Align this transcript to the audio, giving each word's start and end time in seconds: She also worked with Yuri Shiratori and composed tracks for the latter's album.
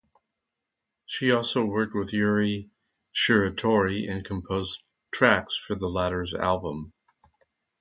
She 1.05 1.29
also 1.31 1.63
worked 1.63 1.93
with 1.93 2.11
Yuri 2.11 2.71
Shiratori 3.15 4.09
and 4.09 4.25
composed 4.25 4.81
tracks 5.11 5.55
for 5.55 5.75
the 5.75 5.87
latter's 5.91 6.33
album. 6.33 6.91